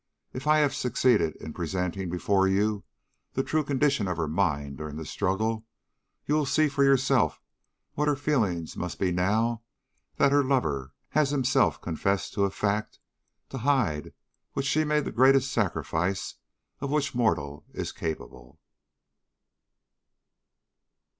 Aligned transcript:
If 0.33 0.47
I 0.47 0.57
have 0.57 0.71
been 0.71 0.77
successful 0.77 1.31
in 1.39 1.53
presenting 1.53 2.09
before 2.09 2.47
you 2.47 2.83
the 3.33 3.43
true 3.43 3.63
condition 3.63 4.07
of 4.07 4.17
her 4.17 4.27
mind 4.27 4.79
during 4.79 4.95
this 4.95 5.11
struggle, 5.11 5.67
you 6.25 6.33
will 6.33 6.47
see 6.47 6.67
for 6.69 6.83
yourself 6.83 7.39
what 7.93 8.07
her 8.07 8.15
feelings 8.15 8.75
must 8.75 8.97
be 8.97 9.11
now 9.11 9.61
that 10.15 10.31
her 10.31 10.43
lover 10.43 10.93
has 11.09 11.29
himself 11.29 11.79
confessed 11.81 12.33
to 12.33 12.45
a 12.45 12.49
fact, 12.49 12.97
to 13.49 13.59
hide 13.59 14.11
which 14.53 14.65
she 14.65 14.83
made 14.83 15.05
the 15.05 15.11
greatest 15.11 15.51
sacrifice 15.51 16.33
of 16.79 16.89
which 16.89 17.13
mortal 17.13 17.63
is 17.71 17.91
capable." 17.91 18.59